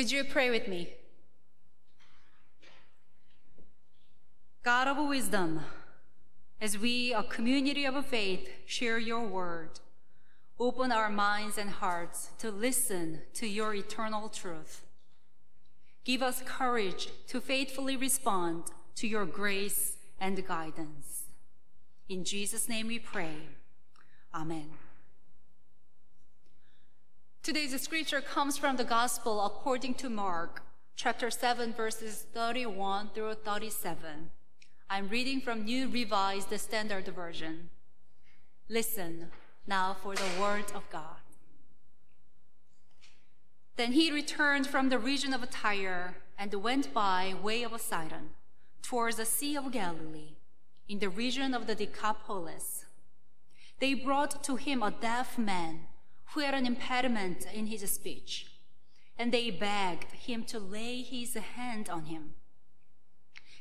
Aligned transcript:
Would 0.00 0.10
you 0.10 0.24
pray 0.24 0.48
with 0.48 0.66
me? 0.66 0.94
God 4.62 4.88
of 4.88 4.96
wisdom, 4.96 5.60
as 6.58 6.78
we, 6.78 7.12
a 7.12 7.22
community 7.22 7.84
of 7.84 8.06
faith, 8.06 8.48
share 8.64 8.98
your 8.98 9.26
word, 9.26 9.78
open 10.58 10.90
our 10.90 11.10
minds 11.10 11.58
and 11.58 11.68
hearts 11.68 12.30
to 12.38 12.50
listen 12.50 13.20
to 13.34 13.46
your 13.46 13.74
eternal 13.74 14.30
truth. 14.30 14.86
Give 16.04 16.22
us 16.22 16.42
courage 16.46 17.10
to 17.26 17.38
faithfully 17.38 17.98
respond 17.98 18.64
to 18.94 19.06
your 19.06 19.26
grace 19.26 19.98
and 20.18 20.46
guidance. 20.48 21.24
In 22.08 22.24
Jesus' 22.24 22.70
name 22.70 22.86
we 22.86 22.98
pray. 22.98 23.36
Amen. 24.34 24.79
Today's 27.42 27.80
scripture 27.80 28.20
comes 28.20 28.58
from 28.58 28.76
the 28.76 28.84
Gospel 28.84 29.42
according 29.46 29.94
to 29.94 30.10
Mark, 30.10 30.62
chapter 30.94 31.30
7, 31.30 31.72
verses 31.72 32.26
31 32.34 33.12
through 33.14 33.32
37. 33.32 34.28
I'm 34.90 35.08
reading 35.08 35.40
from 35.40 35.64
New 35.64 35.88
Revised 35.88 36.52
Standard 36.60 37.06
Version. 37.06 37.70
Listen 38.68 39.28
now 39.66 39.96
for 40.02 40.14
the 40.14 40.28
word 40.38 40.66
of 40.74 40.82
God. 40.90 41.22
Then 43.76 43.92
he 43.92 44.12
returned 44.12 44.66
from 44.66 44.90
the 44.90 44.98
region 44.98 45.32
of 45.32 45.48
Tyre 45.48 46.16
and 46.38 46.52
went 46.52 46.92
by 46.92 47.34
way 47.42 47.62
of 47.62 47.80
Sidon 47.80 48.32
towards 48.82 49.16
the 49.16 49.24
Sea 49.24 49.56
of 49.56 49.72
Galilee, 49.72 50.34
in 50.90 50.98
the 50.98 51.08
region 51.08 51.54
of 51.54 51.66
the 51.66 51.74
Decapolis. 51.74 52.84
They 53.78 53.94
brought 53.94 54.44
to 54.44 54.56
him 54.56 54.82
a 54.82 54.90
deaf 54.90 55.38
man 55.38 55.86
who 56.32 56.40
had 56.40 56.54
an 56.54 56.66
impediment 56.66 57.46
in 57.52 57.66
his 57.66 57.88
speech, 57.90 58.46
and 59.18 59.32
they 59.32 59.50
begged 59.50 60.12
him 60.12 60.44
to 60.44 60.58
lay 60.58 61.02
his 61.02 61.34
hand 61.34 61.88
on 61.88 62.04
him. 62.04 62.34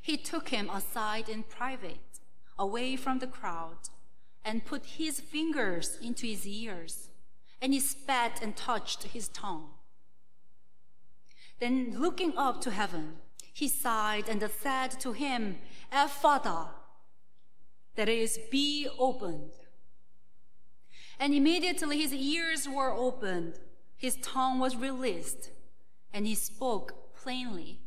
He 0.01 0.17
took 0.17 0.49
him 0.49 0.69
aside 0.69 1.29
in 1.29 1.43
private, 1.43 2.19
away 2.57 2.95
from 2.95 3.19
the 3.19 3.27
crowd, 3.27 3.89
and 4.45 4.65
put 4.65 4.85
his 4.85 5.19
fingers 5.19 5.97
into 6.01 6.25
his 6.25 6.47
ears, 6.47 7.09
and 7.61 7.73
he 7.73 7.79
spat 7.79 8.39
and 8.41 8.55
touched 8.55 9.03
his 9.03 9.27
tongue. 9.29 9.71
Then, 11.59 11.95
looking 11.99 12.37
up 12.37 12.61
to 12.61 12.71
heaven, 12.71 13.17
he 13.53 13.67
sighed 13.67 14.29
and 14.29 14.41
said 14.61 14.91
to 15.01 15.11
him, 15.11 15.57
Ephphatha, 15.91 16.69
that 17.95 18.07
is, 18.07 18.39
be 18.49 18.87
opened. 18.97 19.51
And 21.19 21.33
immediately 21.33 21.99
his 21.99 22.13
ears 22.13 22.67
were 22.67 22.93
opened, 22.93 23.59
his 23.97 24.15
tongue 24.21 24.59
was 24.59 24.77
released, 24.77 25.51
and 26.13 26.25
he 26.25 26.33
spoke 26.33 27.13
plainly. 27.13 27.79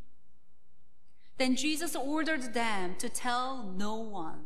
Then 1.39 1.57
Jesus 1.57 1.97
ordered 1.97 2.53
them 2.53 2.95
to 2.99 3.09
tell 3.09 3.65
no 3.77 3.97
one. 3.97 4.45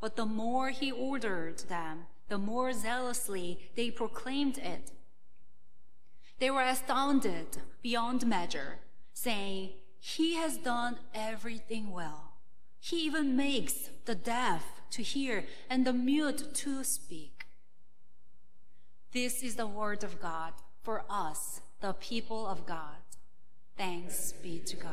But 0.00 0.16
the 0.16 0.26
more 0.26 0.70
he 0.70 0.90
ordered 0.90 1.58
them, 1.68 2.06
the 2.28 2.38
more 2.38 2.72
zealously 2.72 3.70
they 3.76 3.90
proclaimed 3.90 4.58
it. 4.58 4.92
They 6.38 6.50
were 6.50 6.62
astounded 6.62 7.58
beyond 7.82 8.26
measure, 8.26 8.78
saying, 9.12 9.70
He 9.98 10.34
has 10.34 10.56
done 10.56 10.96
everything 11.14 11.90
well. 11.90 12.32
He 12.80 13.04
even 13.06 13.36
makes 13.36 13.90
the 14.04 14.14
deaf 14.14 14.64
to 14.90 15.02
hear 15.02 15.44
and 15.68 15.86
the 15.86 15.92
mute 15.92 16.54
to 16.54 16.84
speak. 16.84 17.35
This 19.12 19.42
is 19.42 19.56
the 19.56 19.66
word 19.66 20.04
of 20.04 20.20
God 20.20 20.52
for 20.82 21.04
us, 21.08 21.60
the 21.80 21.94
people 21.94 22.46
of 22.46 22.66
God. 22.66 22.96
Thanks 23.76 24.32
be 24.32 24.58
to 24.60 24.76
God. 24.76 24.92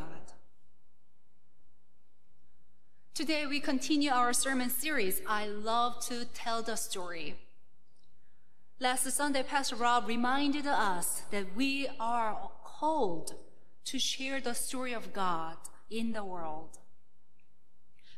Today 3.14 3.46
we 3.46 3.60
continue 3.60 4.12
our 4.12 4.34
sermon 4.34 4.70
series, 4.70 5.22
I 5.28 5.48
Love 5.48 6.00
to 6.08 6.26
Tell 6.26 6.62
the 6.62 6.76
Story. 6.76 7.36
Last 8.80 9.10
Sunday, 9.12 9.44
Pastor 9.44 9.76
Rob 9.76 10.08
reminded 10.08 10.68
us 10.68 11.24
that 11.32 11.56
we 11.56 11.88
are 12.00 12.50
called 12.64 13.36
to 13.86 14.00
share 14.00 14.42
the 14.42 14.54
story 14.54 14.94
of 14.94 15.14
God 15.14 15.58
in 15.90 16.14
the 16.14 16.24
world. 16.24 16.80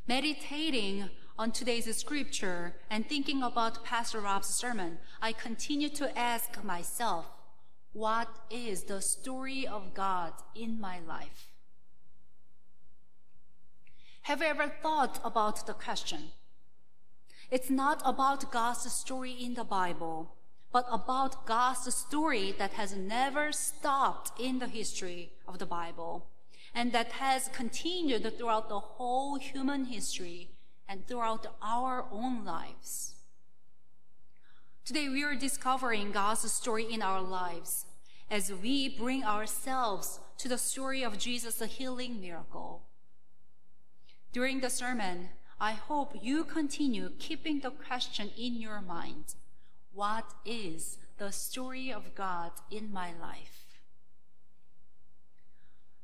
Meditating 0.08 1.10
on 1.38 1.52
today's 1.52 1.94
scripture 1.96 2.76
and 2.90 3.08
thinking 3.08 3.44
about 3.44 3.84
Pastor 3.84 4.22
Rob's 4.22 4.48
sermon, 4.48 5.00
I 5.22 5.34
continue 5.34 5.90
to 5.90 6.18
ask 6.18 6.64
myself, 6.64 7.26
what 7.92 8.30
is 8.50 8.84
the 8.84 9.02
story 9.02 9.68
of 9.68 9.94
God 9.94 10.34
in 10.56 10.80
my 10.80 11.00
life? 11.06 11.50
Have 14.24 14.42
you 14.42 14.48
ever 14.48 14.72
thought 14.82 15.20
about 15.24 15.68
the 15.68 15.74
question? 15.74 16.32
It's 17.52 17.70
not 17.70 18.02
about 18.06 18.52
God's 18.52 18.92
story 18.92 19.32
in 19.32 19.56
the 19.56 19.64
Bible, 19.64 20.36
but 20.72 20.88
about 20.90 21.46
God's 21.46 21.94
story 21.94 22.56
that 22.58 22.74
has 22.74 22.96
never 22.96 23.52
stopped 23.52 24.40
in 24.40 24.60
the 24.60 24.68
history 24.68 25.34
of 25.48 25.60
the 25.60 25.66
Bible 25.66 26.28
and 26.74 26.92
that 26.92 27.12
has 27.14 27.50
continued 27.50 28.38
throughout 28.38 28.68
the 28.68 28.80
whole 28.80 29.38
human 29.38 29.86
history 29.86 30.55
and 30.88 31.08
throughout 31.08 31.56
our 31.62 32.06
own 32.12 32.46
lives. 32.46 33.14
Today 34.86 35.10
we 35.10 35.24
are 35.24 35.36
discovering 35.36 36.12
God's 36.12 36.52
story 36.52 36.86
in 36.92 37.02
our 37.02 37.22
lives 37.22 37.86
as 38.30 38.52
we 38.52 38.90
bring 38.90 39.24
ourselves 39.24 40.20
to 40.38 40.48
the 40.48 40.58
story 40.58 41.04
of 41.04 41.18
Jesus' 41.18 41.62
healing 41.62 42.20
miracle. 42.22 42.84
During 44.32 44.60
the 44.60 44.70
sermon, 44.70 45.30
I 45.60 45.72
hope 45.72 46.16
you 46.22 46.44
continue 46.44 47.12
keeping 47.18 47.62
the 47.62 47.72
question 47.72 48.32
in 48.38 48.56
your 48.56 48.82
mind 48.82 49.36
What 49.94 50.34
is 50.46 50.98
the 51.18 51.32
story 51.32 51.92
of 51.92 52.14
God 52.14 52.52
in 52.70 52.92
my 52.92 53.14
life? 53.20 53.65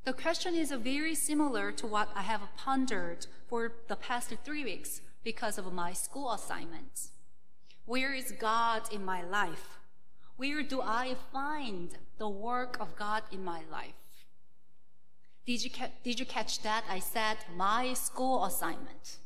The 0.04 0.12
question 0.12 0.56
is 0.56 0.72
very 0.72 1.14
similar 1.14 1.70
to 1.72 1.86
what 1.86 2.08
I 2.16 2.22
have 2.22 2.40
pondered 2.56 3.26
for 3.46 3.72
the 3.86 3.94
past 3.94 4.34
three 4.44 4.64
weeks 4.64 5.00
because 5.22 5.58
of 5.58 5.72
my 5.72 5.92
school 5.92 6.32
assignments. 6.32 7.12
Where 7.86 8.12
is 8.12 8.32
God 8.32 8.92
in 8.92 9.04
my 9.04 9.22
life? 9.22 9.78
Where 10.36 10.64
do 10.64 10.80
I 10.82 11.14
find 11.32 11.90
the 12.18 12.28
work 12.28 12.78
of 12.80 12.96
God 12.96 13.22
in 13.30 13.44
my 13.44 13.60
life? 13.70 13.94
Did 15.46 15.62
you, 15.62 15.70
did 16.02 16.18
you 16.18 16.26
catch 16.26 16.62
that? 16.62 16.84
I 16.90 16.98
said 16.98 17.36
my 17.56 17.94
school 17.94 18.44
assignment. 18.44 19.18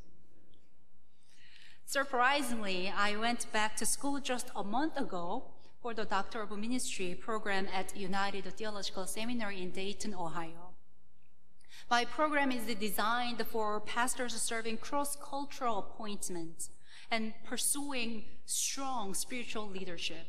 Surprisingly, 1.86 2.92
I 2.94 3.16
went 3.16 3.50
back 3.50 3.76
to 3.76 3.86
school 3.86 4.20
just 4.20 4.50
a 4.54 4.64
month 4.64 4.98
ago 4.98 5.44
for 5.80 5.94
the 5.94 6.04
Doctor 6.04 6.42
of 6.42 6.50
Ministry 6.50 7.14
program 7.14 7.66
at 7.72 7.96
United 7.96 8.44
Theological 8.44 9.06
Seminary 9.06 9.62
in 9.62 9.70
Dayton, 9.70 10.12
Ohio. 10.12 10.65
My 11.90 12.04
program 12.04 12.50
is 12.50 12.66
designed 12.74 13.44
for 13.46 13.80
pastors 13.80 14.34
serving 14.34 14.78
cross-cultural 14.78 15.78
appointments 15.78 16.70
and 17.10 17.32
pursuing 17.44 18.24
strong 18.44 19.14
spiritual 19.14 19.68
leadership. 19.68 20.26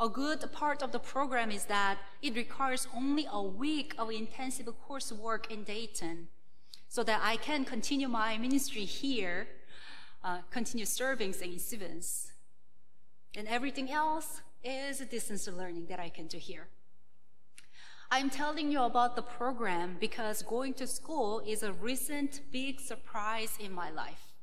A 0.00 0.08
good 0.08 0.50
part 0.52 0.82
of 0.82 0.92
the 0.92 0.98
program 0.98 1.50
is 1.50 1.66
that 1.66 1.98
it 2.22 2.34
requires 2.34 2.88
only 2.96 3.26
a 3.30 3.42
week 3.42 3.94
of 3.98 4.10
intensive 4.10 4.66
coursework 4.88 5.50
in 5.50 5.62
Dayton 5.62 6.28
so 6.88 7.04
that 7.04 7.20
I 7.22 7.36
can 7.36 7.64
continue 7.64 8.08
my 8.08 8.38
ministry 8.38 8.84
here, 8.84 9.46
uh, 10.24 10.38
continue 10.50 10.86
serving 10.86 11.34
St. 11.34 11.60
Stephen's. 11.60 12.32
And 13.36 13.46
everything 13.46 13.90
else 13.92 14.40
is 14.64 14.98
distance 14.98 15.46
learning 15.46 15.86
that 15.86 16.00
I 16.00 16.08
can 16.08 16.26
do 16.26 16.38
here. 16.38 16.68
I'm 18.12 18.28
telling 18.28 18.72
you 18.72 18.82
about 18.82 19.14
the 19.14 19.22
program 19.22 19.96
because 20.00 20.42
going 20.42 20.74
to 20.74 20.86
school 20.88 21.40
is 21.46 21.62
a 21.62 21.72
recent 21.72 22.40
big 22.50 22.80
surprise 22.80 23.56
in 23.60 23.72
my 23.72 23.88
life. 23.88 24.34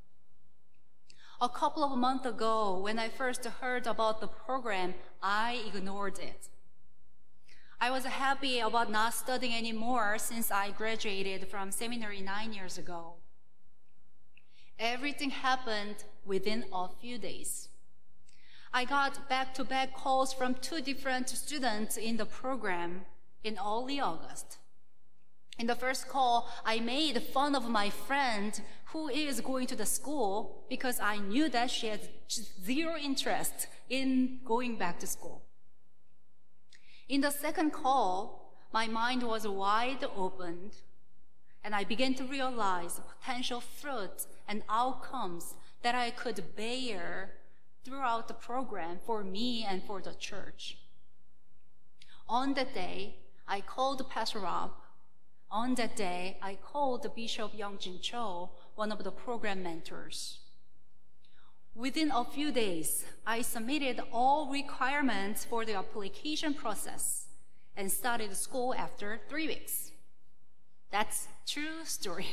A 1.42 1.50
couple 1.50 1.84
of 1.84 1.98
months 1.98 2.26
ago, 2.26 2.80
when 2.80 2.98
I 2.98 3.10
first 3.10 3.44
heard 3.44 3.86
about 3.86 4.22
the 4.22 4.28
program, 4.28 4.94
I 5.22 5.60
ignored 5.68 6.18
it. 6.18 6.48
I 7.82 7.92
was 7.92 8.06
happy 8.06 8.60
about 8.60 8.90
not 8.90 9.14
studying 9.14 9.54
anymore 9.54 10.18
since 10.18 10.50
I 10.50 10.72
graduated 10.72 11.50
from 11.50 11.70
seminary 11.70 12.22
nine 12.22 12.54
years 12.54 12.78
ago. 12.78 13.16
Everything 14.80 15.30
happened 15.30 16.06
within 16.26 16.64
a 16.72 16.88
few 17.02 17.18
days. 17.18 17.68
I 18.74 18.86
got 18.86 19.28
back 19.28 19.54
to 19.56 19.66
back 19.66 19.94
calls 19.94 20.32
from 20.32 20.56
two 20.56 20.80
different 20.80 21.28
students 21.28 21.98
in 21.98 22.16
the 22.16 22.26
program 22.26 23.02
in 23.48 23.58
early 23.58 24.00
August. 24.00 24.58
In 25.58 25.66
the 25.66 25.76
first 25.76 26.08
call, 26.08 26.50
I 26.66 26.80
made 26.80 27.22
fun 27.24 27.56
of 27.56 27.68
my 27.68 27.90
friend 27.90 28.62
who 28.92 29.10
is 29.10 29.42
going 29.42 29.68
to 29.68 29.76
the 29.76 29.86
school 29.86 30.66
because 30.70 31.00
I 31.00 31.18
knew 31.18 31.50
that 31.50 31.72
she 31.72 31.88
had 31.88 32.08
zero 32.30 32.96
interest 32.96 33.68
in 33.90 34.40
going 34.46 34.78
back 34.78 35.00
to 35.00 35.08
school. 35.08 35.42
In 37.10 37.22
the 37.22 37.32
second 37.32 37.72
call, 37.72 38.54
my 38.72 38.88
mind 38.88 39.24
was 39.24 39.48
wide 39.48 40.06
open, 40.16 40.72
and 41.64 41.74
I 41.74 41.84
began 41.86 42.14
to 42.16 42.24
realize 42.26 43.02
potential 43.20 43.62
fruits 43.62 44.28
and 44.48 44.62
outcomes 44.70 45.56
that 45.82 45.96
I 45.96 46.12
could 46.12 46.56
bear 46.56 47.32
throughout 47.84 48.28
the 48.28 48.34
program 48.34 49.00
for 49.06 49.24
me 49.24 49.66
and 49.68 49.82
for 49.82 50.02
the 50.02 50.14
church. 50.14 50.78
On 52.30 52.54
that 52.56 52.74
day, 52.74 53.16
I 53.50 53.62
called 53.62 54.10
Pastor 54.10 54.40
Rob. 54.40 54.72
On 55.50 55.74
that 55.76 55.96
day, 55.96 56.38
I 56.42 56.56
called 56.56 57.16
Bishop 57.16 57.54
Youngjin 57.54 58.02
Cho, 58.02 58.50
one 58.76 58.92
of 58.92 59.06
the 59.06 59.12
program 59.12 59.64
mentors. 59.64 60.40
Within 61.74 62.12
a 62.12 62.26
few 62.26 62.52
days, 62.52 63.06
I 63.26 63.42
submitted 63.42 64.02
all 64.12 64.52
requirements 64.52 65.46
for 65.46 65.64
the 65.64 65.76
application 65.76 66.54
process 66.54 67.28
and 67.78 67.90
started 67.90 68.36
school 68.36 68.74
after 68.76 69.22
three 69.30 69.48
weeks. 69.48 69.92
That's 70.92 71.30
true 71.46 71.86
story. 71.86 72.28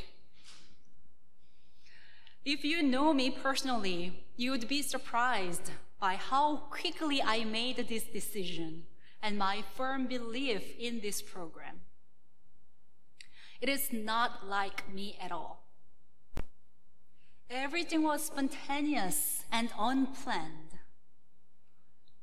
If 2.45 2.65
you 2.65 2.83
know 2.83 3.15
me 3.15 3.31
personally, 3.31 4.25
you 4.37 4.51
would 4.51 4.67
be 4.67 4.83
surprised 4.83 5.71
by 6.01 6.17
how 6.17 6.57
quickly 6.71 7.23
I 7.23 7.45
made 7.45 7.77
this 7.89 8.03
decision 8.03 8.83
and 9.25 9.39
my 9.39 9.65
firm 9.75 10.07
belief 10.07 10.79
in 10.79 11.01
this 11.01 11.23
program. 11.23 11.81
It 13.59 13.71
is 13.71 13.91
not 13.91 14.47
like 14.47 14.93
me 14.93 15.17
at 15.19 15.33
all. 15.33 15.65
Everything 17.49 18.03
was 18.03 18.27
spontaneous 18.27 19.45
and 19.51 19.71
unplanned. 19.79 20.79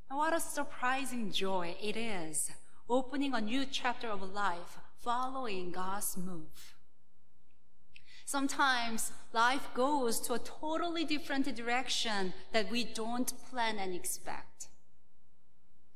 what 0.08 0.32
a 0.32 0.38
surprising 0.38 1.32
joy 1.32 1.74
it 1.82 1.96
is 1.96 2.52
opening 2.88 3.34
a 3.34 3.40
new 3.40 3.64
chapter 3.64 4.08
of 4.08 4.22
life 4.32 4.78
following 4.98 5.72
God's 5.72 6.16
move. 6.16 6.76
Sometimes 8.24 9.10
life 9.32 9.68
goes 9.74 10.20
to 10.20 10.34
a 10.34 10.38
totally 10.38 11.04
different 11.04 11.52
direction 11.56 12.32
that 12.52 12.70
we 12.70 12.84
don't 12.84 13.32
plan 13.50 13.78
and 13.78 13.92
expect. 13.92 14.68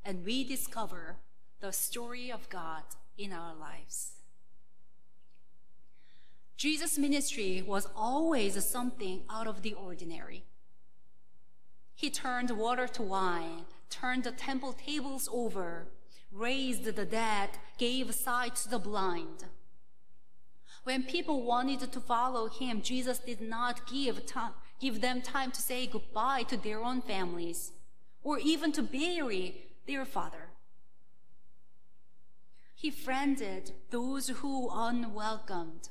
And 0.07 0.25
we 0.25 0.45
discover 0.45 1.17
the 1.59 1.73
story 1.73 2.31
of 2.31 2.49
God 2.49 2.85
in 3.19 3.33
our 3.33 3.57
lives. 3.57 4.13
Jesus' 6.57 6.97
ministry 6.97 7.61
was 7.67 7.89
always 7.97 8.65
something 8.65 9.23
out 9.29 9.49
of 9.49 9.63
the 9.63 9.75
ordinary. 9.75 10.45
He 11.97 12.09
turned 12.09 12.53
water 12.53 12.87
to 12.87 13.03
wine, 13.03 13.65
turned 13.91 14.23
the 14.23 14.31
temple 14.31 14.75
tables 14.75 15.29
over, 15.33 15.89
raised 16.31 16.85
the 16.85 17.05
dead, 17.05 17.51
gave 17.77 18.15
sight 18.15 18.55
to 18.57 18.69
the 18.69 18.79
blind. 18.79 19.47
When 20.85 21.03
people 21.03 21.43
wanted 21.43 21.91
to 21.91 22.01
follow 22.01 22.49
him, 22.49 22.81
Jesus 22.81 23.19
did 23.19 23.41
not 23.41 23.91
give, 23.91 24.25
time, 24.25 24.53
give 24.81 25.01
them 25.01 25.21
time 25.21 25.51
to 25.51 25.61
say 25.61 25.89
goodbye 25.89 26.45
to 26.45 26.57
their 26.57 26.85
own 26.85 27.03
families 27.03 27.73
or 28.23 28.39
even 28.39 28.71
to 28.71 28.83
bury 28.83 29.67
their 29.87 30.05
father. 30.05 30.51
He 32.75 32.91
friended 32.91 33.73
those 33.91 34.29
who 34.29 34.69
unwelcomed 34.71 35.89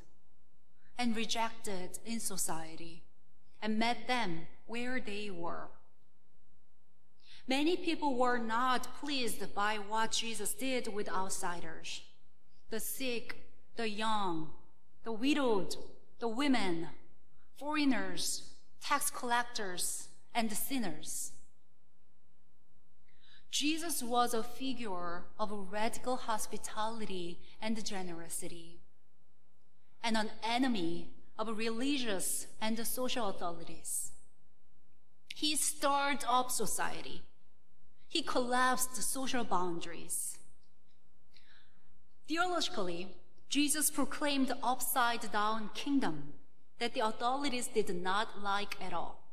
and 0.97 1.15
rejected 1.15 1.99
in 2.05 2.19
society 2.19 3.03
and 3.61 3.79
met 3.79 4.07
them 4.07 4.47
where 4.67 4.99
they 4.99 5.29
were. 5.29 5.67
Many 7.47 7.75
people 7.75 8.15
were 8.15 8.37
not 8.37 8.87
pleased 8.99 9.53
by 9.53 9.75
what 9.75 10.11
Jesus 10.11 10.53
did 10.53 10.93
with 10.93 11.09
outsiders 11.09 12.01
the 12.71 12.79
sick, 12.79 13.35
the 13.75 13.87
young, 13.87 14.49
the 15.03 15.11
widowed, 15.11 15.75
the 16.19 16.27
women, 16.27 16.87
foreigners, 17.57 18.49
tax 18.81 19.11
collectors, 19.11 20.09
and 20.33 20.51
sinners. 20.51 21.31
Jesus 23.55 24.03
was 24.03 24.33
a 24.33 24.43
figure 24.43 25.23
of 25.39 25.71
radical 25.71 26.17
hospitality 26.17 27.39
and 27.61 27.81
generosity 27.85 28.81
and 30.03 30.17
an 30.17 30.29
enemy 30.43 31.07
of 31.39 31.57
religious 31.57 32.47
and 32.59 32.77
social 32.85 33.29
authorities. 33.29 34.11
He 35.33 35.55
stirred 35.55 36.25
up 36.27 36.51
society. 36.51 37.21
He 38.09 38.23
collapsed 38.23 39.01
social 39.01 39.45
boundaries. 39.45 40.37
Theologically, 42.27 43.07
Jesus 43.47 43.89
proclaimed 43.89 44.51
upside 44.61 45.31
down 45.31 45.69
kingdom 45.73 46.33
that 46.79 46.93
the 46.93 47.07
authorities 47.07 47.67
did 47.67 48.03
not 48.03 48.43
like 48.43 48.75
at 48.81 48.91
all. 48.91 49.24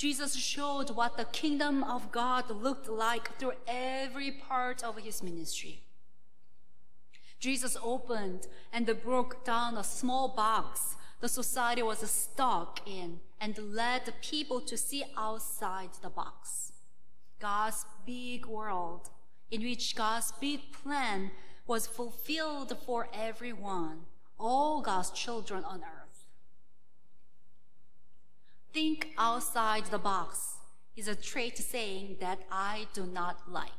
Jesus 0.00 0.34
showed 0.34 0.96
what 0.96 1.18
the 1.18 1.26
kingdom 1.26 1.84
of 1.84 2.10
God 2.10 2.48
looked 2.48 2.88
like 2.88 3.36
through 3.36 3.52
every 3.68 4.30
part 4.30 4.82
of 4.82 4.96
his 4.96 5.22
ministry. 5.22 5.82
Jesus 7.38 7.76
opened 7.82 8.46
and 8.72 8.86
broke 9.04 9.44
down 9.44 9.76
a 9.76 9.84
small 9.84 10.28
box 10.28 10.96
the 11.20 11.28
society 11.28 11.82
was 11.82 11.98
stuck 12.10 12.80
in 12.86 13.20
and 13.42 13.74
led 13.74 14.06
the 14.06 14.14
people 14.22 14.62
to 14.62 14.78
see 14.78 15.04
outside 15.18 15.90
the 16.00 16.08
box. 16.08 16.72
God's 17.38 17.84
big 18.06 18.46
world, 18.46 19.10
in 19.50 19.60
which 19.60 19.94
God's 19.94 20.32
big 20.40 20.72
plan 20.72 21.30
was 21.66 21.86
fulfilled 21.86 22.74
for 22.86 23.06
everyone, 23.12 24.06
all 24.38 24.80
God's 24.80 25.10
children 25.10 25.62
on 25.62 25.82
earth. 25.82 25.99
Think 28.72 29.08
outside 29.18 29.86
the 29.86 29.98
box 29.98 30.54
is 30.96 31.08
a 31.08 31.16
trait 31.16 31.58
saying 31.58 32.18
that 32.20 32.40
I 32.52 32.86
do 32.92 33.04
not 33.04 33.50
like. 33.50 33.70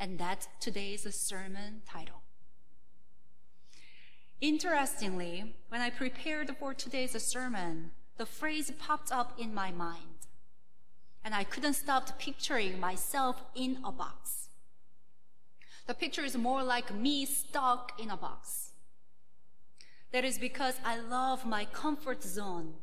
And 0.00 0.18
that's 0.18 0.48
today's 0.60 1.14
sermon 1.14 1.82
title. 1.86 2.22
Interestingly, 4.40 5.54
when 5.68 5.80
I 5.80 5.90
prepared 5.90 6.56
for 6.58 6.72
today's 6.72 7.20
sermon, 7.22 7.90
the 8.16 8.26
phrase 8.26 8.70
popped 8.78 9.12
up 9.12 9.38
in 9.38 9.54
my 9.54 9.70
mind, 9.70 10.26
and 11.22 11.34
I 11.34 11.44
couldn't 11.44 11.74
stop 11.74 12.18
picturing 12.18 12.80
myself 12.80 13.42
in 13.54 13.78
a 13.84 13.92
box. 13.92 14.48
The 15.86 15.94
picture 15.94 16.24
is 16.24 16.36
more 16.36 16.62
like 16.62 16.94
me 16.94 17.26
stuck 17.26 17.92
in 18.00 18.10
a 18.10 18.16
box. 18.16 18.72
That 20.12 20.24
is 20.24 20.38
because 20.38 20.76
I 20.84 20.98
love 20.98 21.44
my 21.44 21.66
comfort 21.66 22.22
zone, 22.22 22.74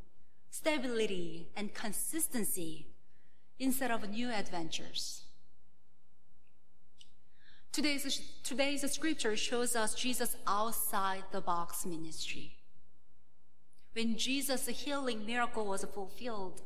stability, 0.53 1.47
and 1.57 1.73
consistency 1.73 2.85
instead 3.57 3.89
of 3.89 4.07
new 4.07 4.29
adventures. 4.29 5.23
Today's, 7.71 8.21
today's 8.43 8.89
scripture 8.91 9.35
shows 9.35 9.75
us 9.75 9.95
Jesus 9.95 10.37
outside 10.45 11.23
the 11.31 11.41
box 11.41 11.87
ministry. 11.87 12.57
When 13.93 14.15
Jesus' 14.15 14.67
healing 14.67 15.25
miracle 15.25 15.65
was 15.65 15.83
fulfilled, 15.85 16.61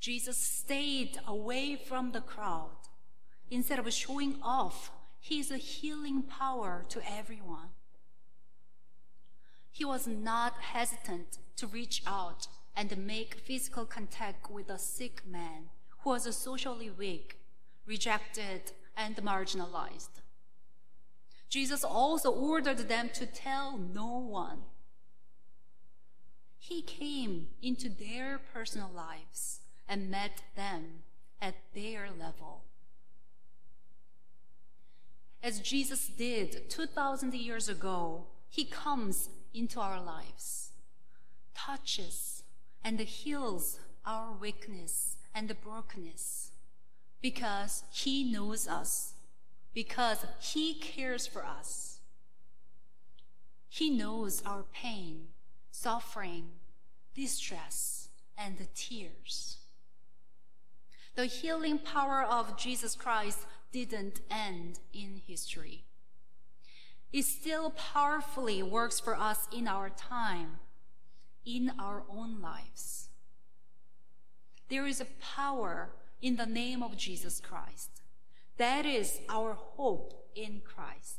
Jesus 0.00 0.36
stayed 0.36 1.18
away 1.26 1.76
from 1.76 2.12
the 2.12 2.20
crowd 2.20 2.88
instead 3.50 3.78
of 3.78 3.90
showing 3.90 4.36
off 4.42 4.90
his 5.18 5.48
healing 5.50 6.24
power 6.24 6.84
to 6.90 7.00
everyone. 7.10 7.70
He 9.72 9.86
was 9.86 10.06
not 10.06 10.52
hesitant 10.60 11.38
to 11.56 11.66
reach 11.66 12.02
out 12.06 12.46
and 12.76 12.96
make 13.06 13.34
physical 13.34 13.84
contact 13.84 14.50
with 14.50 14.70
a 14.70 14.78
sick 14.78 15.22
man 15.26 15.70
who 16.00 16.10
was 16.10 16.34
socially 16.36 16.90
weak, 16.90 17.38
rejected, 17.86 18.72
and 18.96 19.16
marginalized. 19.16 20.20
Jesus 21.48 21.82
also 21.84 22.30
ordered 22.30 22.88
them 22.88 23.10
to 23.12 23.26
tell 23.26 23.76
no 23.76 24.18
one. 24.18 24.62
He 26.58 26.82
came 26.82 27.48
into 27.62 27.88
their 27.88 28.38
personal 28.38 28.90
lives 28.94 29.60
and 29.88 30.10
met 30.10 30.42
them 30.54 31.02
at 31.42 31.54
their 31.74 32.08
level. 32.18 32.62
As 35.42 35.58
Jesus 35.58 36.06
did 36.06 36.70
2,000 36.70 37.34
years 37.34 37.68
ago, 37.68 38.26
He 38.48 38.64
comes 38.64 39.30
into 39.54 39.80
our 39.80 40.00
lives, 40.00 40.72
touches 41.54 42.29
and 42.84 42.98
heals 43.00 43.80
our 44.04 44.32
weakness 44.32 45.16
and 45.34 45.54
brokenness 45.62 46.50
because 47.20 47.84
He 47.92 48.24
knows 48.24 48.66
us 48.66 49.14
because 49.72 50.24
He 50.40 50.74
cares 50.74 51.26
for 51.26 51.44
us. 51.44 52.00
He 53.68 53.90
knows 53.90 54.42
our 54.44 54.64
pain, 54.72 55.28
suffering, 55.70 56.48
distress, 57.14 58.08
and 58.36 58.56
tears. 58.74 59.58
The 61.14 61.26
healing 61.26 61.78
power 61.78 62.22
of 62.22 62.56
Jesus 62.56 62.94
Christ 62.94 63.46
didn't 63.72 64.20
end 64.30 64.80
in 64.92 65.20
history. 65.26 65.84
it 67.12 67.24
still 67.24 67.70
powerfully 67.70 68.62
works 68.62 69.00
for 69.00 69.16
us 69.16 69.48
in 69.52 69.66
our 69.68 69.90
time, 69.90 70.58
in 71.56 71.72
our 71.78 72.02
own 72.08 72.40
lives. 72.40 73.08
There 74.68 74.86
is 74.86 75.00
a 75.00 75.06
power 75.20 75.90
in 76.22 76.36
the 76.36 76.46
name 76.46 76.82
of 76.82 76.96
Jesus 76.96 77.40
Christ. 77.40 78.02
That 78.56 78.86
is 78.86 79.20
our 79.28 79.54
hope 79.54 80.28
in 80.34 80.60
Christ. 80.64 81.16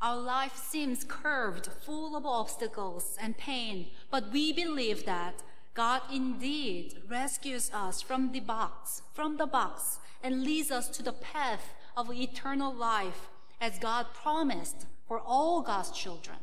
Our 0.00 0.18
life 0.18 0.56
seems 0.56 1.04
curved, 1.04 1.66
full 1.66 2.16
of 2.16 2.26
obstacles 2.26 3.16
and 3.20 3.38
pain, 3.38 3.86
but 4.10 4.32
we 4.32 4.52
believe 4.52 5.04
that 5.06 5.42
God 5.74 6.02
indeed 6.12 7.02
rescues 7.08 7.70
us 7.72 8.02
from 8.02 8.32
the 8.32 8.40
box, 8.40 9.02
from 9.12 9.36
the 9.36 9.46
box, 9.46 10.00
and 10.22 10.42
leads 10.42 10.70
us 10.70 10.88
to 10.88 11.02
the 11.02 11.12
path 11.12 11.72
of 11.96 12.12
eternal 12.12 12.74
life 12.74 13.28
as 13.60 13.78
God 13.78 14.06
promised 14.12 14.86
for 15.06 15.20
all 15.20 15.62
God's 15.62 15.92
children. 15.92 16.38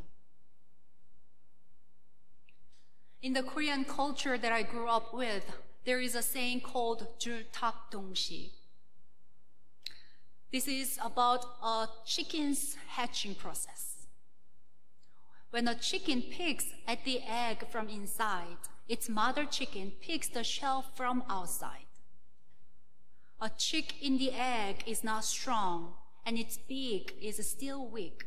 In 3.22 3.34
the 3.34 3.42
Korean 3.42 3.84
culture 3.84 4.38
that 4.38 4.50
I 4.50 4.62
grew 4.62 4.88
up 4.88 5.12
with, 5.12 5.44
there 5.84 6.00
is 6.00 6.14
a 6.14 6.22
saying 6.22 6.62
called 6.62 7.06
jultak 7.18 7.74
dongshi. 7.92 8.52
This 10.50 10.66
is 10.66 10.98
about 11.04 11.44
a 11.62 11.86
chicken's 12.06 12.76
hatching 12.88 13.34
process. 13.34 14.06
When 15.50 15.68
a 15.68 15.74
chicken 15.74 16.22
picks 16.22 16.72
at 16.88 17.04
the 17.04 17.20
egg 17.28 17.66
from 17.70 17.90
inside, 17.90 18.56
its 18.88 19.10
mother 19.10 19.44
chicken 19.44 19.92
picks 20.00 20.28
the 20.28 20.42
shell 20.42 20.82
from 20.94 21.22
outside. 21.28 21.92
A 23.38 23.50
chick 23.50 24.02
in 24.02 24.16
the 24.16 24.32
egg 24.32 24.82
is 24.86 25.04
not 25.04 25.24
strong, 25.24 25.92
and 26.24 26.38
its 26.38 26.56
beak 26.56 27.18
is 27.20 27.46
still 27.46 27.86
weak. 27.86 28.24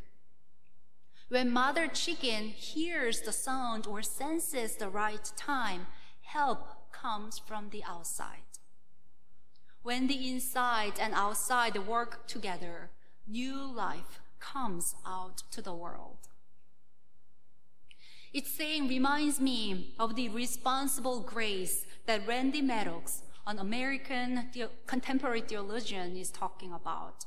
When 1.30 1.52
mother 1.52 1.88
chicken 1.88 2.50
hears 2.50 3.22
the 3.22 3.32
sound 3.32 3.88
or 3.88 4.02
senses 4.02 4.76
the 4.76 4.90
right 4.90 5.32
time, 5.36 5.88
help 6.22 6.92
comes 6.92 7.40
from 7.40 7.70
the 7.70 7.84
outside. 7.84 8.60
When 9.82 10.08
the 10.08 10.30
inside 10.30 10.94
and 11.00 11.14
outside 11.14 11.78
work 11.88 12.28
together, 12.28 12.92
new 13.28 13.64
life 13.64 14.22
comes 14.40 14.96
out 15.06 15.44
to 15.52 15.62
the 15.62 15.74
world. 15.74 16.30
Its 18.34 18.50
saying 18.52 18.88
reminds 18.88 19.40
me 19.40 19.94
of 20.00 20.16
the 20.16 20.30
responsible 20.30 21.20
grace 21.20 21.86
that 22.06 22.28
Randy 22.28 22.62
Maddox, 22.62 23.24
an 23.46 23.60
American 23.60 24.50
contemporary 24.88 25.42
theologian, 25.42 26.16
is 26.16 26.32
talking 26.32 26.74
about. 26.74 27.26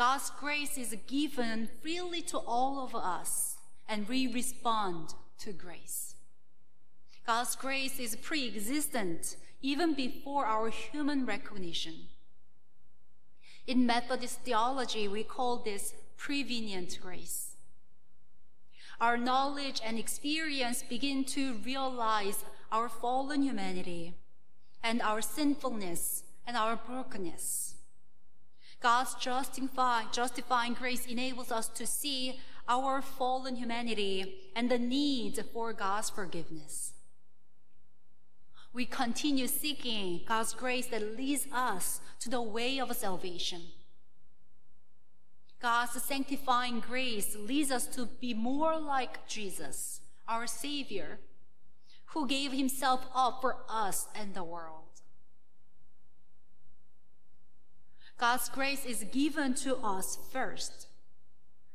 God's 0.00 0.30
grace 0.30 0.78
is 0.78 0.96
given 1.06 1.68
freely 1.82 2.22
to 2.22 2.38
all 2.38 2.82
of 2.82 2.94
us, 2.94 3.58
and 3.86 4.08
we 4.08 4.32
respond 4.32 5.12
to 5.40 5.52
grace. 5.52 6.14
God's 7.26 7.54
grace 7.54 8.00
is 8.00 8.16
pre 8.16 8.48
existent 8.48 9.36
even 9.60 9.92
before 9.92 10.46
our 10.46 10.70
human 10.70 11.26
recognition. 11.26 12.08
In 13.66 13.84
Methodist 13.84 14.40
theology, 14.40 15.06
we 15.06 15.22
call 15.22 15.58
this 15.58 15.92
prevenient 16.16 16.98
grace. 17.02 17.56
Our 19.02 19.18
knowledge 19.18 19.82
and 19.84 19.98
experience 19.98 20.82
begin 20.82 21.26
to 21.36 21.56
realize 21.56 22.42
our 22.72 22.88
fallen 22.88 23.42
humanity 23.42 24.14
and 24.82 25.02
our 25.02 25.20
sinfulness 25.20 26.22
and 26.46 26.56
our 26.56 26.76
brokenness. 26.76 27.74
God's 28.80 29.14
justify, 29.14 30.04
justifying 30.10 30.74
grace 30.74 31.06
enables 31.06 31.52
us 31.52 31.68
to 31.68 31.86
see 31.86 32.40
our 32.66 33.02
fallen 33.02 33.56
humanity 33.56 34.34
and 34.56 34.70
the 34.70 34.78
need 34.78 35.44
for 35.52 35.72
God's 35.72 36.08
forgiveness. 36.08 36.92
We 38.72 38.86
continue 38.86 39.48
seeking 39.48 40.20
God's 40.26 40.54
grace 40.54 40.86
that 40.86 41.16
leads 41.16 41.46
us 41.52 42.00
to 42.20 42.30
the 42.30 42.40
way 42.40 42.78
of 42.78 42.94
salvation. 42.96 43.62
God's 45.60 46.02
sanctifying 46.02 46.80
grace 46.80 47.36
leads 47.36 47.70
us 47.70 47.86
to 47.88 48.06
be 48.06 48.32
more 48.32 48.78
like 48.80 49.26
Jesus, 49.26 50.00
our 50.26 50.46
Savior, 50.46 51.18
who 52.06 52.26
gave 52.26 52.52
himself 52.52 53.06
up 53.14 53.40
for 53.42 53.56
us 53.68 54.06
and 54.14 54.32
the 54.32 54.44
world. 54.44 54.99
God's 58.20 58.50
grace 58.50 58.84
is 58.84 59.04
given 59.04 59.54
to 59.54 59.78
us 59.78 60.18
first, 60.30 60.88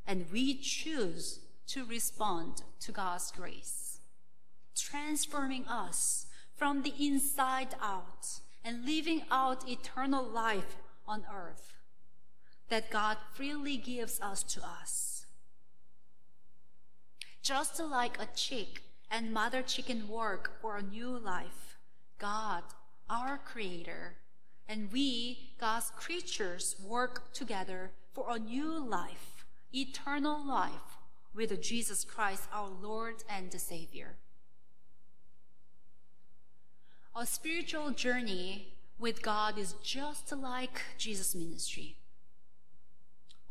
and 0.06 0.28
we 0.32 0.54
choose 0.54 1.40
to 1.70 1.84
respond 1.86 2.62
to 2.82 2.92
God's 2.92 3.32
grace, 3.32 3.98
transforming 4.76 5.66
us 5.68 6.28
from 6.56 6.84
the 6.84 6.94
inside 7.00 7.70
out 7.82 8.42
and 8.64 8.86
living 8.86 9.24
out 9.32 9.68
eternal 9.68 10.24
life 10.24 10.78
on 11.08 11.24
earth 11.34 11.74
that 12.70 12.92
God 12.92 13.18
freely 13.34 13.78
gives 13.78 14.22
us 14.22 14.44
to 14.44 14.62
us. 14.64 15.26
Just 17.42 17.80
like 17.80 18.22
a 18.22 18.28
chick 18.36 18.84
and 19.10 19.34
mother 19.34 19.64
chicken 19.64 20.08
work 20.08 20.52
for 20.62 20.78
a 20.78 20.84
new 20.84 21.18
life, 21.18 21.78
God, 22.20 22.62
our 23.10 23.40
Creator, 23.40 24.18
and 24.68 24.92
we, 24.92 25.52
God's 25.60 25.92
creatures, 25.96 26.76
work 26.84 27.34
together 27.34 27.92
for 28.14 28.26
a 28.30 28.40
new 28.40 28.78
life, 28.78 29.46
eternal 29.74 30.46
life, 30.46 30.98
with 31.36 31.62
Jesus 31.62 32.04
Christ, 32.04 32.44
our 32.54 32.70
Lord 32.70 33.24
and 33.30 33.52
Savior. 33.60 34.16
A 37.16 37.26
spiritual 37.26 37.92
journey 37.92 38.74
with 38.98 39.22
God 39.22 39.58
is 39.58 39.76
just 39.84 40.32
like 40.32 40.82
Jesus' 40.98 41.36
ministry. 41.36 41.98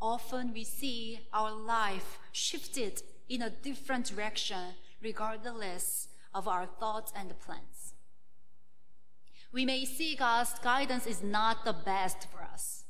Often 0.01 0.53
we 0.53 0.63
see 0.63 1.21
our 1.31 1.51
life 1.51 2.19
shifted 2.31 3.03
in 3.29 3.41
a 3.41 3.49
different 3.49 4.07
direction 4.07 4.75
regardless 5.01 6.09
of 6.33 6.47
our 6.47 6.65
thoughts 6.65 7.13
and 7.15 7.39
plans. 7.39 7.84
We 9.55 9.63
may 9.63 9.85
see 9.85 10.17
God's 10.17 10.59
guidance 10.59 11.07
is 11.07 11.23
not 11.23 11.63
the 11.63 11.71
best 11.71 12.27
for 12.29 12.41
us. 12.43 12.83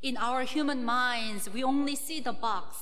In 0.00 0.16
our 0.16 0.44
human 0.44 0.82
minds, 0.82 1.50
we 1.50 1.62
only 1.62 1.94
see 1.94 2.20
the 2.20 2.32
box, 2.32 2.78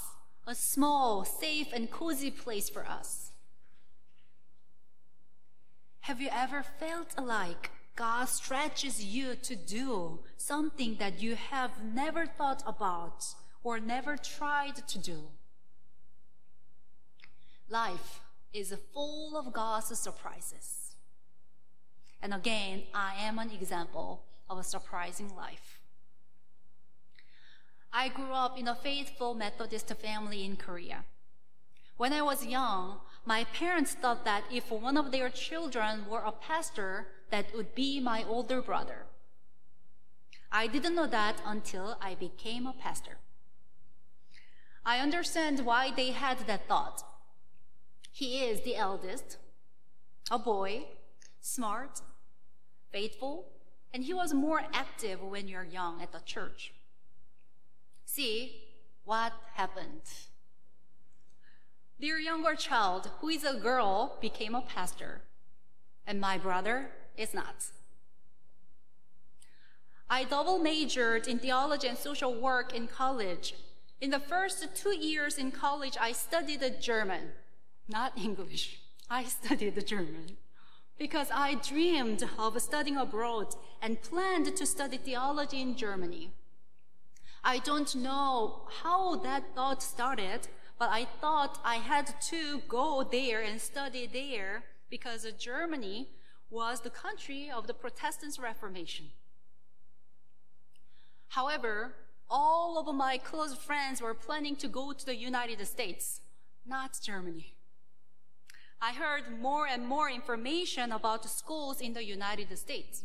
a 0.46 0.54
small, 0.54 1.24
safe, 1.24 1.72
and 1.72 1.90
cozy 1.90 2.30
place 2.30 2.68
for 2.70 2.86
us. 2.86 3.32
Have 6.02 6.20
you 6.20 6.28
ever 6.30 6.62
felt 6.62 7.20
like 7.20 7.72
God 7.96 8.28
stretches 8.28 9.04
you 9.04 9.34
to 9.42 9.56
do 9.56 10.20
something 10.36 10.98
that 11.00 11.20
you 11.20 11.34
have 11.34 11.82
never 11.82 12.24
thought 12.24 12.62
about 12.64 13.34
or 13.64 13.80
never 13.80 14.16
tried 14.16 14.76
to 14.86 14.98
do? 15.00 15.22
Life 17.68 18.20
is 18.52 18.72
full 18.94 19.36
of 19.36 19.52
God's 19.52 19.98
surprises. 19.98 20.81
And 22.22 22.32
again, 22.32 22.84
I 22.94 23.14
am 23.18 23.38
an 23.38 23.50
example 23.50 24.22
of 24.48 24.58
a 24.58 24.62
surprising 24.62 25.34
life. 25.36 25.80
I 27.92 28.08
grew 28.08 28.32
up 28.32 28.58
in 28.58 28.68
a 28.68 28.74
faithful 28.74 29.34
Methodist 29.34 29.92
family 29.96 30.44
in 30.44 30.56
Korea. 30.56 31.04
When 31.96 32.12
I 32.12 32.22
was 32.22 32.46
young, 32.46 33.00
my 33.26 33.44
parents 33.44 33.94
thought 33.94 34.24
that 34.24 34.44
if 34.50 34.70
one 34.70 34.96
of 34.96 35.10
their 35.10 35.28
children 35.28 36.06
were 36.08 36.22
a 36.22 36.32
pastor, 36.32 37.08
that 37.30 37.54
would 37.54 37.74
be 37.74 38.00
my 38.00 38.24
older 38.24 38.62
brother. 38.62 39.06
I 40.50 40.66
didn't 40.68 40.94
know 40.94 41.06
that 41.06 41.40
until 41.44 41.96
I 42.00 42.14
became 42.14 42.66
a 42.66 42.72
pastor. 42.72 43.18
I 44.84 44.98
understand 44.98 45.60
why 45.60 45.92
they 45.94 46.10
had 46.10 46.38
that 46.46 46.68
thought. 46.68 47.04
He 48.10 48.44
is 48.44 48.62
the 48.62 48.76
eldest, 48.76 49.38
a 50.30 50.38
boy, 50.38 50.84
smart, 51.40 52.00
faithful, 52.92 53.46
and 53.92 54.04
he 54.04 54.14
was 54.14 54.32
more 54.32 54.62
active 54.72 55.22
when 55.22 55.48
you're 55.48 55.64
young 55.64 56.00
at 56.02 56.12
the 56.12 56.20
church. 56.24 56.72
See 58.04 58.62
what 59.04 59.32
happened. 59.54 60.02
Their 61.98 62.18
younger 62.18 62.54
child, 62.54 63.10
who 63.20 63.28
is 63.28 63.44
a 63.44 63.54
girl, 63.54 64.18
became 64.20 64.54
a 64.54 64.62
pastor, 64.62 65.22
and 66.06 66.20
my 66.20 66.36
brother 66.38 66.90
is 67.16 67.32
not. 67.32 67.66
I 70.10 70.24
double 70.24 70.58
majored 70.58 71.26
in 71.26 71.38
theology 71.38 71.88
and 71.88 71.96
social 71.96 72.34
work 72.34 72.74
in 72.74 72.86
college. 72.86 73.54
In 74.00 74.10
the 74.10 74.20
first 74.20 74.66
two 74.74 74.96
years 74.96 75.38
in 75.38 75.50
college, 75.52 75.96
I 75.98 76.12
studied 76.12 76.62
German, 76.80 77.30
not 77.88 78.18
English. 78.18 78.80
I 79.08 79.24
studied 79.38 79.86
German 79.86 80.36
because 81.02 81.32
I 81.34 81.54
dreamed 81.54 82.22
of 82.38 82.62
studying 82.62 82.96
abroad 82.96 83.56
and 83.82 84.00
planned 84.00 84.56
to 84.56 84.64
study 84.64 84.98
theology 84.98 85.60
in 85.60 85.74
Germany. 85.74 86.30
I 87.42 87.58
don't 87.58 87.92
know 87.96 88.68
how 88.82 89.16
that 89.16 89.42
thought 89.56 89.82
started, 89.82 90.46
but 90.78 90.90
I 90.90 91.06
thought 91.20 91.58
I 91.64 91.78
had 91.92 92.06
to 92.30 92.62
go 92.68 93.02
there 93.02 93.40
and 93.42 93.60
study 93.60 94.06
there 94.06 94.62
because 94.90 95.26
Germany 95.40 96.08
was 96.50 96.82
the 96.82 96.96
country 97.04 97.50
of 97.50 97.66
the 97.66 97.74
Protestant 97.74 98.38
Reformation. 98.40 99.06
However, 101.30 101.94
all 102.30 102.78
of 102.78 102.94
my 102.94 103.18
close 103.18 103.56
friends 103.56 104.00
were 104.00 104.14
planning 104.14 104.54
to 104.54 104.68
go 104.68 104.92
to 104.92 105.04
the 105.04 105.16
United 105.16 105.66
States, 105.66 106.20
not 106.64 107.00
Germany. 107.02 107.56
I 108.84 108.92
heard 108.94 109.40
more 109.40 109.68
and 109.68 109.86
more 109.86 110.10
information 110.10 110.90
about 110.90 111.24
schools 111.30 111.80
in 111.80 111.92
the 111.92 112.04
United 112.04 112.58
States. 112.58 113.04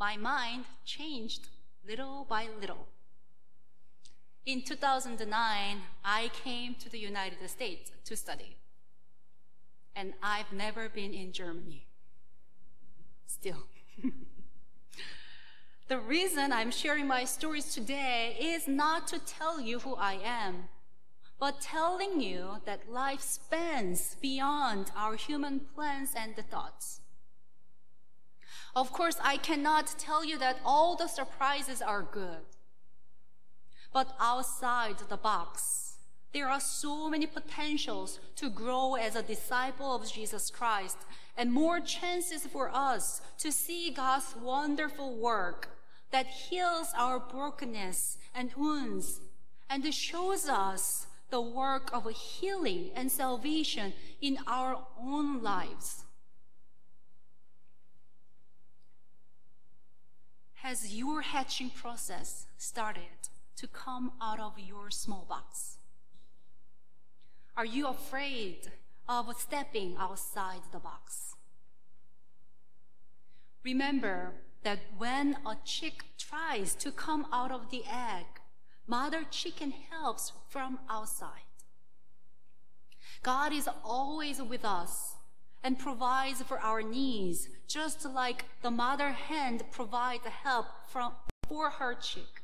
My 0.00 0.16
mind 0.16 0.64
changed 0.84 1.46
little 1.86 2.26
by 2.28 2.48
little. 2.60 2.88
In 4.44 4.62
2009, 4.62 5.76
I 6.04 6.28
came 6.42 6.74
to 6.74 6.90
the 6.90 6.98
United 6.98 7.48
States 7.48 7.92
to 8.04 8.16
study. 8.16 8.56
And 9.94 10.12
I've 10.20 10.52
never 10.52 10.88
been 10.88 11.14
in 11.14 11.30
Germany. 11.30 11.86
Still. 13.28 13.68
the 15.88 16.00
reason 16.00 16.52
I'm 16.52 16.72
sharing 16.72 17.06
my 17.06 17.24
stories 17.26 17.72
today 17.72 18.36
is 18.40 18.66
not 18.66 19.06
to 19.06 19.20
tell 19.20 19.60
you 19.60 19.78
who 19.78 19.94
I 19.94 20.14
am, 20.14 20.64
but 21.44 21.60
telling 21.60 22.22
you 22.22 22.56
that 22.64 22.90
life 22.90 23.20
spans 23.20 24.16
beyond 24.22 24.90
our 24.96 25.14
human 25.14 25.60
plans 25.60 26.14
and 26.16 26.34
thoughts. 26.50 27.02
Of 28.74 28.90
course, 28.94 29.18
I 29.22 29.36
cannot 29.36 29.94
tell 29.98 30.24
you 30.24 30.38
that 30.38 30.56
all 30.64 30.96
the 30.96 31.06
surprises 31.06 31.82
are 31.82 32.02
good. 32.10 32.46
But 33.92 34.16
outside 34.18 34.96
the 35.10 35.18
box, 35.18 35.96
there 36.32 36.48
are 36.48 36.60
so 36.60 37.10
many 37.10 37.26
potentials 37.26 38.20
to 38.36 38.48
grow 38.48 38.94
as 38.94 39.14
a 39.14 39.22
disciple 39.22 39.94
of 39.94 40.10
Jesus 40.10 40.50
Christ 40.50 40.96
and 41.36 41.52
more 41.52 41.78
chances 41.78 42.46
for 42.46 42.70
us 42.72 43.20
to 43.40 43.52
see 43.52 43.90
God's 43.90 44.34
wonderful 44.42 45.14
work 45.14 45.68
that 46.10 46.26
heals 46.26 46.94
our 46.96 47.20
brokenness 47.20 48.16
and 48.34 48.50
wounds 48.56 49.20
and 49.68 49.92
shows 49.92 50.48
us 50.48 51.06
the 51.34 51.40
work 51.40 51.90
of 51.92 52.08
healing 52.10 52.82
and 52.94 53.10
salvation 53.10 53.92
in 54.20 54.38
our 54.46 54.72
own 55.00 55.42
lives. 55.42 56.04
Has 60.64 60.94
your 60.94 61.22
hatching 61.22 61.70
process 61.70 62.46
started? 62.56 63.18
to 63.56 63.66
come 63.68 64.12
out 64.20 64.40
of 64.40 64.58
your 64.58 64.90
small 64.90 65.24
box? 65.28 65.78
Are 67.56 67.64
you 67.64 67.86
afraid 67.86 68.72
of 69.08 69.32
stepping 69.38 69.96
outside 69.98 70.62
the 70.72 70.78
box? 70.78 71.36
Remember 73.64 74.32
that 74.64 74.80
when 74.98 75.36
a 75.46 75.56
chick 75.64 76.04
tries 76.18 76.74
to 76.76 76.90
come 76.90 77.26
out 77.32 77.52
of 77.52 77.70
the 77.70 77.84
egg, 77.90 78.26
mother 78.86 79.24
chicken 79.30 79.72
helps 79.90 80.32
from 80.48 80.78
outside. 80.88 81.48
God 83.22 83.52
is 83.52 83.68
always 83.84 84.42
with 84.42 84.64
us 84.64 85.14
and 85.62 85.78
provides 85.78 86.42
for 86.42 86.58
our 86.58 86.82
needs, 86.82 87.48
just 87.66 88.04
like 88.04 88.44
the 88.62 88.70
mother 88.70 89.10
hen 89.10 89.60
provides 89.70 90.26
help 90.26 90.66
from, 90.88 91.12
for 91.48 91.70
her 91.70 91.94
chick. 91.94 92.42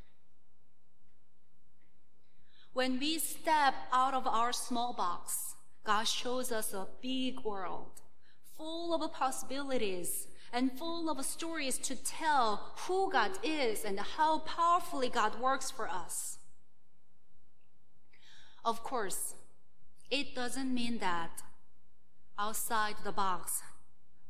When 2.72 2.98
we 2.98 3.18
step 3.18 3.74
out 3.92 4.14
of 4.14 4.26
our 4.26 4.52
small 4.52 4.94
box, 4.94 5.54
God 5.84 6.04
shows 6.06 6.50
us 6.50 6.72
a 6.72 6.86
big 7.02 7.40
world 7.40 8.00
full 8.56 8.94
of 8.94 9.12
possibilities 9.12 10.28
and 10.52 10.72
full 10.72 11.08
of 11.08 11.24
stories 11.24 11.78
to 11.78 11.94
tell 11.94 12.72
who 12.86 13.10
God 13.10 13.32
is 13.42 13.84
and 13.84 13.98
how 14.00 14.38
powerfully 14.40 15.08
God 15.08 15.40
works 15.40 15.70
for 15.70 15.88
us. 15.88 16.38
Of 18.64 18.82
course, 18.82 19.34
it 20.10 20.34
doesn't 20.34 20.74
mean 20.74 20.98
that 20.98 21.42
outside 22.38 22.96
the 23.04 23.12
box 23.12 23.62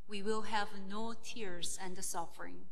we 0.08 0.22
will 0.22 0.42
have 0.42 0.68
no 0.88 1.14
tears 1.24 1.78
and 1.82 2.02
suffering. 2.04 2.66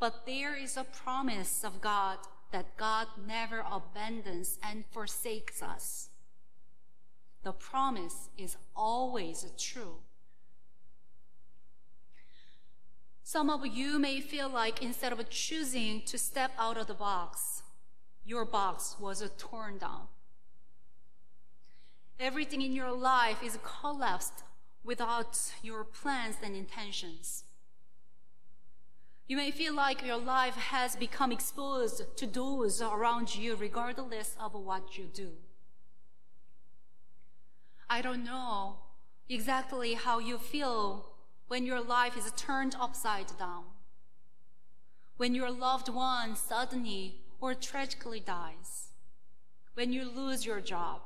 But 0.00 0.26
there 0.26 0.56
is 0.56 0.76
a 0.76 0.84
promise 0.84 1.62
of 1.62 1.80
God 1.80 2.18
that 2.50 2.76
God 2.76 3.06
never 3.26 3.64
abandons 3.70 4.58
and 4.62 4.84
forsakes 4.90 5.62
us. 5.62 6.08
The 7.42 7.52
promise 7.52 8.28
is 8.38 8.56
always 8.74 9.44
true. 9.58 9.96
Some 13.24 13.50
of 13.50 13.66
you 13.66 13.98
may 13.98 14.20
feel 14.20 14.48
like 14.48 14.82
instead 14.82 15.12
of 15.12 15.30
choosing 15.30 16.02
to 16.02 16.18
step 16.18 16.52
out 16.58 16.76
of 16.76 16.86
the 16.86 16.94
box, 16.94 17.62
your 18.24 18.44
box 18.44 18.96
was 19.00 19.28
torn 19.38 19.78
down. 19.78 20.08
Everything 22.18 22.62
in 22.62 22.72
your 22.72 22.92
life 22.92 23.42
is 23.42 23.58
collapsed 23.62 24.44
without 24.84 25.38
your 25.62 25.84
plans 25.84 26.36
and 26.42 26.54
intentions. 26.54 27.44
You 29.28 29.36
may 29.36 29.50
feel 29.50 29.74
like 29.74 30.04
your 30.04 30.18
life 30.18 30.56
has 30.56 30.94
become 30.96 31.32
exposed 31.32 32.16
to 32.16 32.26
those 32.26 32.82
around 32.82 33.34
you 33.34 33.54
regardless 33.56 34.36
of 34.38 34.54
what 34.54 34.98
you 34.98 35.04
do. 35.04 35.30
I 37.88 38.02
don't 38.02 38.24
know 38.24 38.76
exactly 39.28 39.94
how 39.94 40.18
you 40.18 40.38
feel 40.38 41.11
when 41.52 41.66
your 41.66 41.82
life 41.82 42.16
is 42.16 42.32
turned 42.34 42.74
upside 42.80 43.26
down. 43.38 43.64
When 45.18 45.34
your 45.34 45.50
loved 45.50 45.90
one 45.90 46.34
suddenly 46.34 47.16
or 47.42 47.52
tragically 47.52 48.20
dies. 48.20 48.88
When 49.74 49.92
you 49.92 50.10
lose 50.10 50.46
your 50.46 50.62
job. 50.62 51.02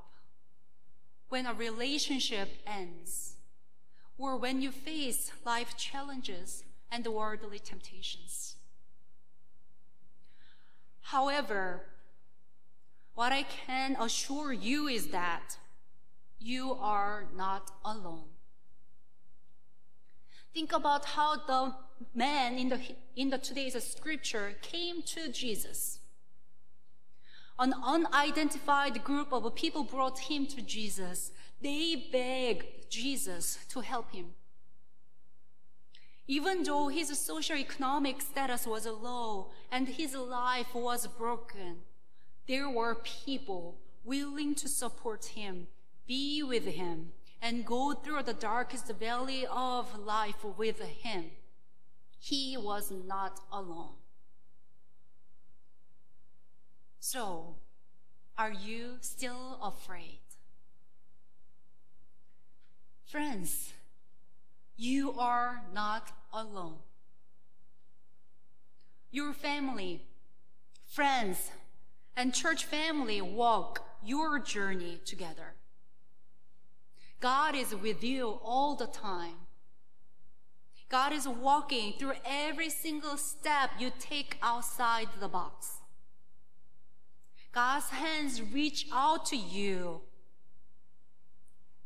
When 1.31 1.47
a 1.47 1.53
relationship 1.53 2.49
ends. 2.65 3.39
Or 4.19 4.37
when 4.37 4.63
you 4.63 4.71
face 4.71 5.33
life 5.45 5.77
challenges 5.77 6.63
and 6.93 7.05
worldly 7.05 7.59
temptations. 7.59 8.55
However, 11.01 11.87
what 13.17 13.33
I 13.33 13.43
can 13.43 13.97
assure 13.99 14.53
you 14.53 14.87
is 14.87 15.09
that 15.09 15.57
you 16.39 16.75
are 16.75 17.25
not 17.37 17.73
alone. 17.85 18.36
Think 20.57 20.73
about 20.73 21.05
how 21.05 21.37
the 21.37 21.75
man 22.15 22.57
in 22.57 22.71
the, 22.71 22.81
in 23.15 23.29
the 23.29 23.37
today's 23.37 23.77
scripture 23.85 24.55
came 24.63 25.03
to 25.03 25.31
Jesus. 25.31 25.99
An 27.59 27.75
unidentified 27.85 29.05
group 29.05 29.35
of 29.35 29.55
people 29.55 29.85
brought 29.85 30.19
him 30.19 30.47
to 30.47 30.63
Jesus. 30.63 31.31
They 31.61 32.09
begged 32.11 32.89
Jesus 32.89 33.59
to 33.69 33.81
help 33.81 34.13
him. 34.13 34.29
Even 36.27 36.63
though 36.63 36.89
his 36.89 37.11
socioeconomic 37.11 38.23
status 38.23 38.67
was 38.67 38.87
low 38.87 39.51
and 39.71 39.87
his 39.87 40.15
life 40.15 40.75
was 40.75 41.07
broken, 41.07 41.81
there 42.49 42.71
were 42.71 42.95
people 42.95 43.77
willing 44.05 44.55
to 44.55 44.69
support 44.69 45.27
him, 45.27 45.67
be 46.07 46.43
with 46.43 46.65
him, 46.65 47.13
and 47.41 47.65
go 47.65 47.93
through 47.93 48.23
the 48.23 48.33
darkest 48.33 48.91
valley 48.93 49.47
of 49.51 49.99
life 49.99 50.45
with 50.57 50.81
him. 50.81 51.31
He 52.19 52.57
was 52.57 52.91
not 52.91 53.41
alone. 53.53 53.95
So, 56.99 57.57
are 58.37 58.53
you 58.53 58.97
still 59.01 59.59
afraid? 59.63 60.21
Friends, 63.05 63.73
you 64.77 65.13
are 65.13 65.63
not 65.73 66.11
alone. 66.33 66.79
Your 69.11 69.33
family, 69.33 70.03
friends, 70.85 71.51
and 72.17 72.35
church 72.35 72.65
family 72.65 73.21
walk 73.21 73.87
your 74.05 74.39
journey 74.39 74.99
together. 75.05 75.55
God 77.21 77.55
is 77.55 77.75
with 77.75 78.05
you 78.05 78.39
all 78.45 78.75
the 78.77 78.87
time. 78.87 79.47
God 80.89 81.13
is 81.13 81.27
walking 81.27 81.95
through 81.99 82.15
every 82.25 82.71
single 82.71 83.17
step 83.17 83.71
you 83.79 83.91
take 83.99 84.39
outside 84.43 85.09
the 85.19 85.29
box. 85.29 85.79
God's 87.53 87.89
hands 87.89 88.43
reach 88.43 88.87
out 88.93 89.27
to 89.27 89.37
you. 89.37 90.03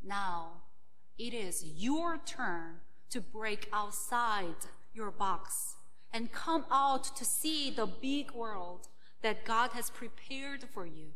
Now, 0.03 0.63
it 1.17 1.33
is 1.33 1.63
your 1.63 2.19
turn 2.25 2.81
to 3.09 3.21
break 3.21 3.69
outside 3.71 4.67
your 4.93 5.11
box 5.11 5.75
and 6.13 6.31
come 6.31 6.65
out 6.69 7.15
to 7.15 7.23
see 7.23 7.71
the 7.71 7.85
big 7.85 8.31
world 8.31 8.89
that 9.21 9.45
God 9.45 9.71
has 9.71 9.89
prepared 9.89 10.65
for 10.73 10.85
you. 10.85 11.11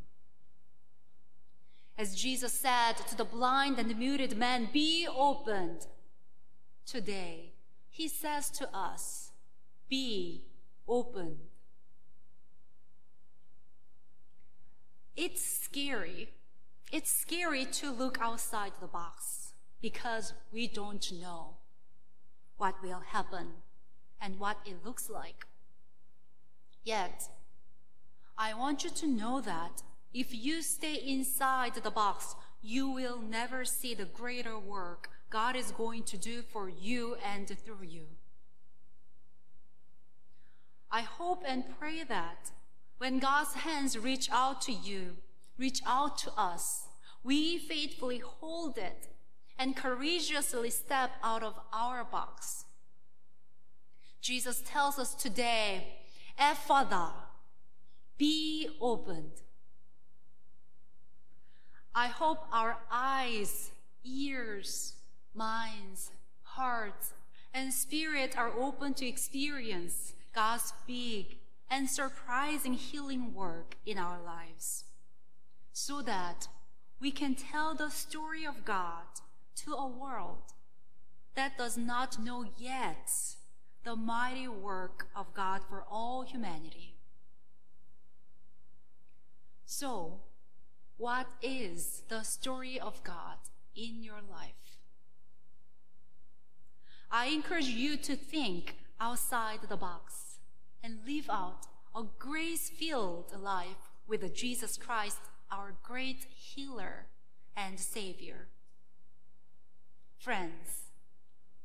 As 1.97 2.15
Jesus 2.15 2.53
said 2.53 2.93
to 3.07 3.15
the 3.15 3.23
blind 3.23 3.79
and 3.79 3.97
muted 3.97 4.37
man, 4.37 4.69
Be 4.71 5.07
opened. 5.07 5.87
Today, 6.85 7.53
he 7.89 8.07
says 8.07 8.49
to 8.51 8.69
us, 8.75 9.31
Be 9.89 10.43
opened. 10.87 11.37
It's 15.15 15.41
scary. 15.41 16.29
It's 16.91 17.09
scary 17.09 17.65
to 17.65 17.91
look 17.91 18.19
outside 18.21 18.73
the 18.81 18.87
box 18.87 19.53
because 19.81 20.33
we 20.51 20.67
don't 20.67 21.11
know 21.13 21.55
what 22.57 22.75
will 22.83 23.01
happen 23.11 23.47
and 24.21 24.39
what 24.39 24.57
it 24.65 24.85
looks 24.85 25.09
like. 25.09 25.45
Yet, 26.83 27.29
I 28.37 28.53
want 28.53 28.83
you 28.83 28.89
to 28.89 29.07
know 29.07 29.39
that 29.41 29.81
if 30.15 30.33
you 30.33 30.61
stay 30.61 30.95
inside 30.95 31.75
the 31.75 31.91
box, 31.91 32.35
you 32.61 32.89
will 32.89 33.19
never 33.19 33.65
see 33.65 33.93
the 33.93 34.05
greater 34.05 34.57
work 34.57 35.09
God 35.29 35.57
is 35.57 35.71
going 35.71 36.03
to 36.03 36.17
do 36.17 36.41
for 36.41 36.69
you 36.69 37.17
and 37.33 37.49
through 37.49 37.85
you. 37.85 38.05
I 40.89 41.01
hope 41.01 41.43
and 41.45 41.65
pray 41.77 42.03
that 42.03 42.51
when 42.97 43.19
God's 43.19 43.55
hands 43.55 43.97
reach 43.97 44.29
out 44.31 44.61
to 44.61 44.71
you, 44.71 45.17
reach 45.57 45.81
out 45.85 46.17
to 46.19 46.31
us, 46.37 46.87
we 47.21 47.57
faithfully 47.57 48.19
hold 48.19 48.77
it 48.77 49.09
and 49.59 49.75
courageously 49.75 50.69
step 50.69 51.11
out 51.21 51.43
of 51.43 51.59
our 51.73 52.05
box. 52.05 52.63
Jesus 54.21 54.63
tells 54.65 54.97
us 54.97 55.13
today, 55.13 55.87
Ephphatha, 56.39 57.11
be 58.17 58.69
opened. 58.79 59.41
I 61.97 62.07
hope 62.07 62.45
our 62.51 62.77
eyes, 62.91 63.71
ears, 64.03 64.95
minds, 65.33 66.11
hearts, 66.43 67.13
and 67.53 67.73
spirit 67.73 68.37
are 68.37 68.51
open 68.51 68.93
to 68.95 69.07
experience 69.07 70.11
God's 70.33 70.73
big 70.85 71.37
and 71.71 71.89
surprising 71.89 72.73
healing 72.73 73.33
work 73.33 73.77
in 73.85 73.97
our 73.97 74.21
lives 74.21 74.83
so 75.71 76.01
that 76.01 76.49
we 76.99 77.11
can 77.11 77.33
tell 77.33 77.73
the 77.73 77.89
story 77.89 78.45
of 78.45 78.65
God 78.65 79.03
to 79.63 79.73
a 79.73 79.87
world 79.87 80.51
that 81.35 81.57
does 81.57 81.77
not 81.77 82.21
know 82.21 82.45
yet 82.57 83.09
the 83.85 83.95
mighty 83.95 84.49
work 84.49 85.07
of 85.15 85.33
God 85.33 85.61
for 85.69 85.85
all 85.89 86.23
humanity. 86.23 86.95
So, 89.65 90.19
what 90.97 91.27
is 91.41 92.03
the 92.07 92.23
story 92.23 92.79
of 92.79 93.03
God 93.03 93.37
in 93.75 94.03
your 94.03 94.21
life? 94.29 94.79
I 97.11 97.27
encourage 97.27 97.67
you 97.67 97.97
to 97.97 98.15
think 98.15 98.75
outside 98.99 99.59
the 99.67 99.77
box 99.77 100.37
and 100.83 100.99
live 101.05 101.29
out 101.29 101.67
a 101.95 102.03
grace 102.19 102.69
filled 102.69 103.33
life 103.39 103.91
with 104.07 104.33
Jesus 104.33 104.77
Christ, 104.77 105.19
our 105.51 105.75
great 105.83 106.25
healer 106.29 107.07
and 107.55 107.79
Savior. 107.79 108.47
Friends, 110.17 110.91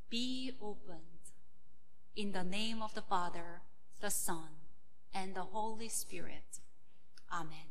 be 0.09 0.51
opened 0.61 0.99
in 2.15 2.31
the 2.31 2.43
name 2.43 2.81
of 2.81 2.93
the 2.93 3.01
Father, 3.01 3.61
the 4.01 4.09
Son, 4.09 4.49
and 5.13 5.35
the 5.35 5.41
Holy 5.41 5.89
Spirit. 5.89 6.59
Amen. 7.31 7.70